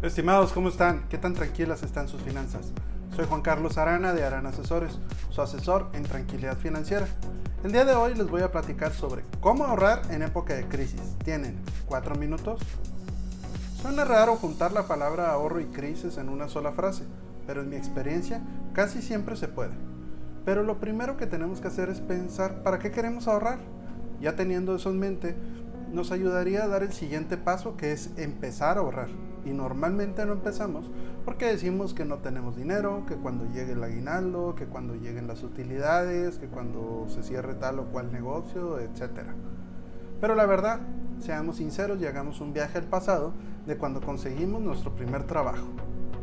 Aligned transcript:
Estimados, 0.00 0.52
¿cómo 0.52 0.68
están? 0.68 1.08
¿Qué 1.08 1.18
tan 1.18 1.34
tranquilas 1.34 1.82
están 1.82 2.06
sus 2.06 2.22
finanzas? 2.22 2.70
Soy 3.16 3.26
Juan 3.26 3.42
Carlos 3.42 3.78
Arana 3.78 4.12
de 4.12 4.22
Arana 4.22 4.50
Asesores, 4.50 5.00
su 5.28 5.42
asesor 5.42 5.88
en 5.92 6.04
tranquilidad 6.04 6.56
financiera. 6.56 7.08
El 7.64 7.72
día 7.72 7.84
de 7.84 7.94
hoy 7.94 8.14
les 8.14 8.30
voy 8.30 8.42
a 8.42 8.52
platicar 8.52 8.92
sobre 8.92 9.24
cómo 9.40 9.64
ahorrar 9.64 10.02
en 10.10 10.22
época 10.22 10.54
de 10.54 10.68
crisis. 10.68 11.00
¿Tienen 11.24 11.56
cuatro 11.86 12.14
minutos? 12.14 12.60
Suena 13.82 14.04
raro 14.04 14.36
juntar 14.36 14.70
la 14.70 14.86
palabra 14.86 15.32
ahorro 15.32 15.58
y 15.58 15.66
crisis 15.66 16.16
en 16.16 16.28
una 16.28 16.46
sola 16.46 16.70
frase, 16.70 17.02
pero 17.44 17.62
en 17.62 17.68
mi 17.68 17.74
experiencia 17.74 18.40
casi 18.74 19.02
siempre 19.02 19.34
se 19.34 19.48
puede. 19.48 19.74
Pero 20.44 20.62
lo 20.62 20.78
primero 20.78 21.16
que 21.16 21.26
tenemos 21.26 21.60
que 21.60 21.68
hacer 21.68 21.88
es 21.88 22.00
pensar 22.00 22.62
para 22.62 22.78
qué 22.78 22.92
queremos 22.92 23.26
ahorrar. 23.26 23.58
Ya 24.20 24.36
teniendo 24.36 24.76
eso 24.76 24.90
en 24.90 25.00
mente, 25.00 25.34
nos 25.92 26.12
ayudaría 26.12 26.62
a 26.62 26.68
dar 26.68 26.84
el 26.84 26.92
siguiente 26.92 27.36
paso 27.36 27.76
que 27.76 27.90
es 27.90 28.10
empezar 28.16 28.76
a 28.76 28.80
ahorrar. 28.82 29.08
Y 29.48 29.52
normalmente 29.54 30.26
no 30.26 30.34
empezamos 30.34 30.90
porque 31.24 31.46
decimos 31.46 31.94
que 31.94 32.04
no 32.04 32.18
tenemos 32.18 32.56
dinero, 32.56 33.04
que 33.06 33.16
cuando 33.16 33.46
llegue 33.46 33.72
el 33.72 33.82
aguinaldo, 33.82 34.54
que 34.54 34.66
cuando 34.66 34.94
lleguen 34.94 35.26
las 35.26 35.42
utilidades, 35.42 36.38
que 36.38 36.48
cuando 36.48 37.06
se 37.08 37.22
cierre 37.22 37.54
tal 37.54 37.78
o 37.78 37.84
cual 37.86 38.12
negocio, 38.12 38.78
etc. 38.78 39.20
Pero 40.20 40.34
la 40.34 40.44
verdad, 40.44 40.80
seamos 41.20 41.56
sinceros 41.56 42.00
y 42.00 42.06
hagamos 42.06 42.40
un 42.40 42.52
viaje 42.52 42.78
al 42.78 42.84
pasado 42.84 43.32
de 43.66 43.76
cuando 43.78 44.00
conseguimos 44.00 44.60
nuestro 44.60 44.94
primer 44.94 45.24
trabajo, 45.24 45.68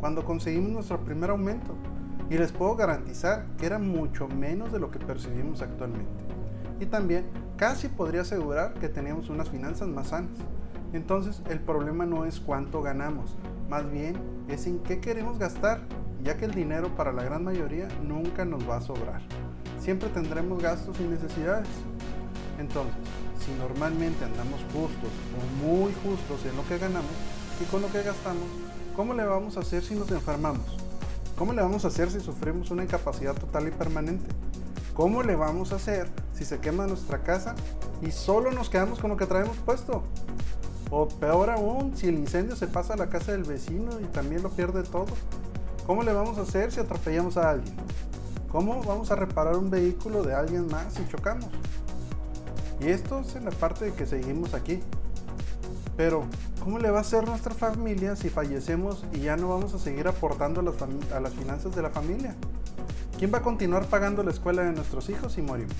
cuando 0.00 0.24
conseguimos 0.24 0.70
nuestro 0.70 1.00
primer 1.00 1.30
aumento. 1.30 1.74
Y 2.30 2.38
les 2.38 2.52
puedo 2.52 2.76
garantizar 2.76 3.44
que 3.58 3.66
era 3.66 3.78
mucho 3.78 4.28
menos 4.28 4.72
de 4.72 4.78
lo 4.78 4.90
que 4.90 4.98
percibimos 4.98 5.60
actualmente. 5.62 6.24
Y 6.78 6.86
también 6.86 7.26
casi 7.56 7.88
podría 7.88 8.22
asegurar 8.22 8.74
que 8.74 8.88
teníamos 8.88 9.28
unas 9.28 9.50
finanzas 9.50 9.88
más 9.88 10.08
sanas. 10.08 10.38
Entonces 10.92 11.40
el 11.48 11.60
problema 11.60 12.04
no 12.04 12.24
es 12.24 12.40
cuánto 12.40 12.82
ganamos, 12.82 13.36
más 13.68 13.90
bien 13.90 14.16
es 14.48 14.66
en 14.66 14.80
qué 14.80 15.00
queremos 15.00 15.38
gastar, 15.38 15.80
ya 16.24 16.36
que 16.36 16.46
el 16.46 16.54
dinero 16.54 16.88
para 16.96 17.12
la 17.12 17.22
gran 17.22 17.44
mayoría 17.44 17.88
nunca 18.02 18.44
nos 18.44 18.68
va 18.68 18.76
a 18.76 18.80
sobrar. 18.80 19.22
Siempre 19.80 20.08
tendremos 20.08 20.62
gastos 20.62 20.98
y 21.00 21.04
necesidades. 21.04 21.68
Entonces, 22.58 22.94
si 23.44 23.52
normalmente 23.52 24.24
andamos 24.24 24.60
justos 24.72 25.10
o 25.38 25.64
muy 25.66 25.92
justos 26.04 26.44
en 26.44 26.56
lo 26.56 26.66
que 26.66 26.78
ganamos 26.78 27.10
y 27.60 27.64
con 27.64 27.80
lo 27.80 27.90
que 27.90 28.02
gastamos, 28.02 28.48
¿cómo 28.94 29.14
le 29.14 29.24
vamos 29.24 29.56
a 29.56 29.60
hacer 29.60 29.82
si 29.82 29.94
nos 29.94 30.10
enfermamos? 30.10 30.76
¿Cómo 31.36 31.54
le 31.54 31.62
vamos 31.62 31.86
a 31.86 31.88
hacer 31.88 32.10
si 32.10 32.20
sufrimos 32.20 32.70
una 32.70 32.84
incapacidad 32.84 33.34
total 33.34 33.68
y 33.68 33.70
permanente? 33.70 34.26
¿Cómo 34.92 35.22
le 35.22 35.36
vamos 35.36 35.72
a 35.72 35.76
hacer 35.76 36.08
si 36.34 36.44
se 36.44 36.58
quema 36.58 36.86
nuestra 36.86 37.22
casa 37.22 37.54
y 38.02 38.10
solo 38.10 38.50
nos 38.50 38.68
quedamos 38.68 38.98
con 38.98 39.08
lo 39.08 39.16
que 39.16 39.24
traemos 39.24 39.56
puesto? 39.58 40.02
O 40.90 41.06
peor 41.06 41.50
aún, 41.50 41.96
si 41.96 42.08
el 42.08 42.16
incendio 42.16 42.56
se 42.56 42.66
pasa 42.66 42.94
a 42.94 42.96
la 42.96 43.08
casa 43.08 43.32
del 43.32 43.44
vecino 43.44 44.00
y 44.00 44.04
también 44.06 44.42
lo 44.42 44.50
pierde 44.50 44.82
todo. 44.82 45.06
¿Cómo 45.86 46.02
le 46.02 46.12
vamos 46.12 46.38
a 46.38 46.42
hacer 46.42 46.72
si 46.72 46.80
atropellamos 46.80 47.36
a 47.36 47.50
alguien? 47.50 47.74
¿Cómo 48.50 48.82
vamos 48.82 49.10
a 49.12 49.16
reparar 49.16 49.56
un 49.56 49.70
vehículo 49.70 50.22
de 50.22 50.34
alguien 50.34 50.66
más 50.66 50.94
si 50.94 51.06
chocamos? 51.08 51.48
Y 52.80 52.88
esto 52.88 53.20
es 53.20 53.36
en 53.36 53.44
la 53.44 53.52
parte 53.52 53.84
de 53.86 53.92
que 53.92 54.06
seguimos 54.06 54.54
aquí. 54.54 54.80
Pero, 55.96 56.24
¿cómo 56.62 56.78
le 56.78 56.90
va 56.90 56.98
a 56.98 57.00
hacer 57.02 57.26
nuestra 57.26 57.54
familia 57.54 58.16
si 58.16 58.28
fallecemos 58.28 59.04
y 59.12 59.20
ya 59.20 59.36
no 59.36 59.48
vamos 59.48 59.74
a 59.74 59.78
seguir 59.78 60.08
aportando 60.08 60.60
a 60.60 60.64
las, 60.64 60.74
a 61.12 61.20
las 61.20 61.34
finanzas 61.34 61.74
de 61.76 61.82
la 61.82 61.90
familia? 61.90 62.34
¿Quién 63.18 63.32
va 63.32 63.38
a 63.38 63.42
continuar 63.42 63.86
pagando 63.86 64.22
la 64.22 64.30
escuela 64.30 64.62
de 64.62 64.72
nuestros 64.72 65.10
hijos 65.10 65.34
si 65.34 65.42
morimos? 65.42 65.76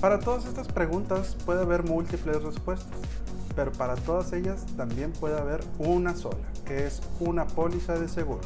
Para 0.00 0.18
todas 0.18 0.46
estas 0.46 0.66
preguntas 0.68 1.36
puede 1.44 1.62
haber 1.62 1.84
múltiples 1.84 2.42
respuestas, 2.42 2.98
pero 3.54 3.72
para 3.72 3.94
todas 3.94 4.32
ellas 4.32 4.64
también 4.76 5.12
puede 5.12 5.38
haber 5.38 5.62
una 5.78 6.14
sola, 6.14 6.38
que 6.64 6.86
es 6.86 7.02
una 7.20 7.46
póliza 7.46 7.94
de 7.98 8.08
seguro. 8.08 8.40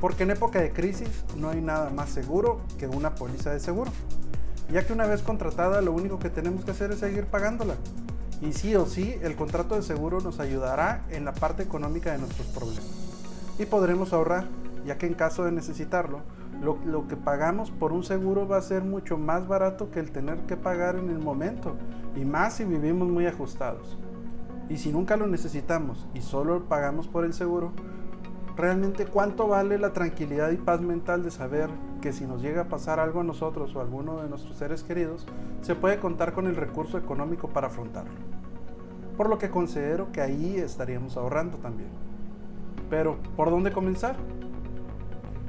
Porque 0.00 0.24
en 0.24 0.30
época 0.30 0.60
de 0.60 0.72
crisis 0.72 1.08
no 1.36 1.50
hay 1.50 1.60
nada 1.60 1.90
más 1.90 2.10
seguro 2.10 2.60
que 2.78 2.86
una 2.86 3.14
póliza 3.14 3.50
de 3.50 3.60
seguro, 3.60 3.90
ya 4.70 4.86
que 4.86 4.92
una 4.92 5.06
vez 5.06 5.22
contratada 5.22 5.80
lo 5.80 5.92
único 5.92 6.18
que 6.18 6.30
tenemos 6.30 6.64
que 6.64 6.72
hacer 6.72 6.92
es 6.92 6.98
seguir 6.98 7.26
pagándola. 7.26 7.76
Y 8.42 8.52
sí 8.52 8.76
o 8.76 8.84
sí, 8.84 9.16
el 9.22 9.34
contrato 9.34 9.76
de 9.76 9.82
seguro 9.82 10.20
nos 10.20 10.40
ayudará 10.40 11.04
en 11.10 11.24
la 11.24 11.32
parte 11.32 11.62
económica 11.62 12.12
de 12.12 12.18
nuestros 12.18 12.46
problemas. 12.48 12.84
Y 13.58 13.64
podremos 13.64 14.12
ahorrar 14.12 14.46
ya 14.86 14.96
que 14.98 15.06
en 15.06 15.14
caso 15.14 15.44
de 15.44 15.52
necesitarlo, 15.52 16.20
lo, 16.62 17.06
que 17.06 17.16
pagamos 17.16 17.70
por 17.70 17.92
un 17.92 18.04
seguro 18.04 18.48
va 18.48 18.56
a 18.56 18.62
ser 18.62 18.82
mucho 18.82 19.18
más 19.18 19.46
barato 19.46 19.90
que 19.90 20.00
el 20.00 20.10
tener 20.10 20.38
que 20.46 20.56
pagar 20.56 20.96
en 20.96 21.10
el 21.10 21.18
momento, 21.18 21.76
y 22.14 22.24
más 22.24 22.54
si 22.54 22.64
vivimos 22.64 23.08
muy 23.08 23.26
ajustados. 23.26 23.98
Y 24.68 24.78
si 24.78 24.92
nunca 24.92 25.16
lo 25.16 25.26
necesitamos 25.26 26.06
y 26.14 26.22
solo 26.22 26.64
pagamos 26.64 27.06
por 27.06 27.24
el 27.24 27.32
seguro, 27.32 27.72
realmente 28.56 29.06
cuánto 29.06 29.46
vale 29.46 29.78
la 29.78 29.92
tranquilidad 29.92 30.50
y 30.50 30.56
paz 30.56 30.80
mental 30.80 31.22
de 31.22 31.30
saber 31.30 31.70
que 32.00 32.12
si 32.12 32.26
nos 32.26 32.42
llega 32.42 32.62
a 32.62 32.68
pasar 32.68 32.98
algo 32.98 33.20
a 33.20 33.24
nosotros 33.24 33.74
o 33.74 33.80
a 33.80 33.82
alguno 33.82 34.22
de 34.22 34.28
nuestros 34.28 34.56
seres 34.56 34.82
queridos, 34.82 35.26
se 35.60 35.74
puede 35.74 35.98
contar 35.98 36.32
con 36.32 36.46
el 36.46 36.56
recurso 36.56 36.98
económico 36.98 37.48
para 37.48 37.68
afrontarlo. 37.68 38.12
Por 39.16 39.28
lo 39.28 39.38
que 39.38 39.50
considero 39.50 40.10
que 40.12 40.20
ahí 40.20 40.56
estaríamos 40.56 41.16
ahorrando 41.16 41.58
también. 41.58 41.90
Pero, 42.90 43.18
¿por 43.36 43.50
dónde 43.50 43.72
comenzar? 43.72 44.16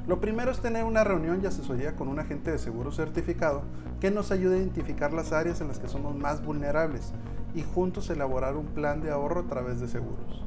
Lo 0.06 0.20
primero 0.20 0.50
es 0.50 0.60
tener 0.60 0.84
una 0.84 1.04
reunión 1.04 1.40
y 1.42 1.46
asesoría 1.46 1.94
con 1.94 2.08
un 2.08 2.18
agente 2.18 2.50
de 2.50 2.58
seguro 2.58 2.92
certificado 2.92 3.62
que 4.00 4.10
nos 4.10 4.30
ayude 4.30 4.54
a 4.54 4.58
identificar 4.58 5.12
las 5.12 5.32
áreas 5.32 5.60
en 5.60 5.68
las 5.68 5.78
que 5.78 5.88
somos 5.88 6.16
más 6.16 6.42
vulnerables 6.42 7.12
y 7.58 7.62
juntos 7.74 8.08
elaborar 8.08 8.56
un 8.56 8.66
plan 8.66 9.02
de 9.02 9.10
ahorro 9.10 9.40
a 9.40 9.46
través 9.48 9.80
de 9.80 9.88
seguros. 9.88 10.44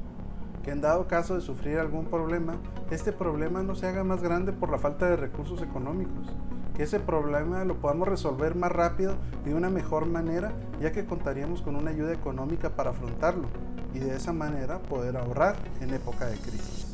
Que 0.64 0.72
en 0.72 0.80
dado 0.80 1.08
caso 1.08 1.36
de 1.36 1.42
sufrir 1.42 1.78
algún 1.78 2.06
problema, 2.06 2.56
este 2.90 3.12
problema 3.12 3.64
no 3.64 3.76
se 3.76 3.88
haga 3.88 4.04
más 4.04 4.24
grande 4.24 4.54
por 4.54 4.72
la 4.72 4.78
falta 4.78 5.08
de 5.08 5.18
recursos 5.18 5.62
económicos. 5.62 6.34
Que 6.76 6.84
ese 6.84 7.00
problema 7.00 7.66
lo 7.66 7.76
podamos 7.76 8.08
resolver 8.08 8.56
más 8.56 8.72
rápido 8.72 9.16
y 9.46 9.50
de 9.50 9.56
una 9.56 9.70
mejor 9.70 10.06
manera, 10.06 10.54
ya 10.80 10.94
que 10.94 11.06
contaríamos 11.06 11.62
con 11.62 11.76
una 11.76 11.92
ayuda 11.92 12.14
económica 12.14 12.70
para 12.70 12.92
afrontarlo 12.92 13.48
y 13.94 14.00
de 14.00 14.16
esa 14.16 14.32
manera 14.32 14.80
poder 14.80 15.18
ahorrar 15.18 15.58
en 15.82 15.94
época 15.94 16.28
de 16.28 16.38
crisis 16.38 16.92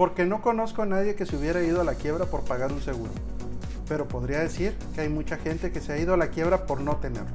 porque 0.00 0.24
no 0.24 0.40
conozco 0.40 0.80
a 0.80 0.86
nadie 0.86 1.14
que 1.14 1.26
se 1.26 1.36
hubiera 1.36 1.62
ido 1.62 1.82
a 1.82 1.84
la 1.84 1.94
quiebra 1.94 2.24
por 2.24 2.40
pagar 2.44 2.72
un 2.72 2.80
seguro. 2.80 3.12
Pero 3.86 4.08
podría 4.08 4.38
decir 4.38 4.74
que 4.94 5.02
hay 5.02 5.10
mucha 5.10 5.36
gente 5.36 5.72
que 5.72 5.82
se 5.82 5.92
ha 5.92 5.98
ido 5.98 6.14
a 6.14 6.16
la 6.16 6.30
quiebra 6.30 6.64
por 6.64 6.80
no 6.80 6.96
tenerlo. 6.96 7.28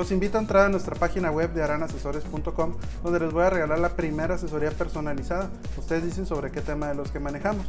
Los 0.00 0.12
invito 0.12 0.38
a 0.38 0.40
entrar 0.40 0.64
a 0.64 0.68
nuestra 0.70 0.96
página 0.96 1.30
web 1.30 1.52
de 1.52 1.62
aranasesores.com 1.62 2.72
donde 3.04 3.20
les 3.20 3.34
voy 3.34 3.42
a 3.42 3.50
regalar 3.50 3.78
la 3.80 3.90
primera 3.90 4.36
asesoría 4.36 4.70
personalizada. 4.70 5.50
Ustedes 5.76 6.02
dicen 6.02 6.24
sobre 6.24 6.50
qué 6.50 6.62
tema 6.62 6.88
de 6.88 6.94
los 6.94 7.10
que 7.10 7.20
manejamos. 7.20 7.66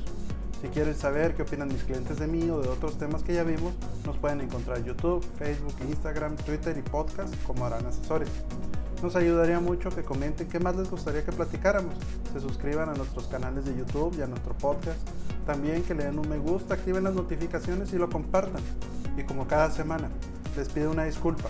Si 0.61 0.69
quieren 0.69 0.95
saber 0.95 1.35
qué 1.35 1.41
opinan 1.41 1.67
mis 1.67 1.83
clientes 1.83 2.19
de 2.19 2.27
mí 2.27 2.49
o 2.49 2.61
de 2.61 2.69
otros 2.69 2.97
temas 2.97 3.23
que 3.23 3.33
ya 3.33 3.43
vimos, 3.43 3.73
nos 4.05 4.17
pueden 4.17 4.39
encontrar 4.39 4.77
en 4.77 4.85
YouTube, 4.85 5.21
Facebook, 5.37 5.75
Instagram, 5.85 6.37
Twitter 6.37 6.77
y 6.77 6.81
podcast 6.89 7.35
como 7.43 7.65
Aran 7.65 7.85
Asesores. 7.85 8.29
Nos 9.03 9.17
ayudaría 9.17 9.59
mucho 9.59 9.89
que 9.89 10.03
comenten 10.03 10.47
qué 10.47 10.61
más 10.61 10.77
les 10.77 10.89
gustaría 10.89 11.25
que 11.25 11.33
platicáramos. 11.33 11.95
Se 12.31 12.39
suscriban 12.39 12.87
a 12.87 12.93
nuestros 12.93 13.27
canales 13.27 13.65
de 13.65 13.75
YouTube 13.75 14.15
y 14.17 14.21
a 14.21 14.27
nuestro 14.27 14.53
podcast. 14.53 14.99
También 15.45 15.83
que 15.83 15.95
le 15.95 16.05
den 16.05 16.17
un 16.17 16.29
me 16.29 16.37
gusta, 16.37 16.75
activen 16.75 17.03
las 17.03 17.13
notificaciones 17.13 17.91
y 17.91 17.97
lo 17.97 18.09
compartan. 18.09 18.61
Y 19.17 19.23
como 19.23 19.49
cada 19.49 19.69
semana, 19.69 20.07
les 20.55 20.69
pido 20.69 20.91
una 20.91 21.03
disculpa, 21.03 21.49